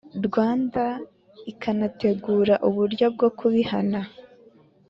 [0.27, 0.83] Rwanda
[1.51, 3.99] ikanateganya uburyo bwo kubihana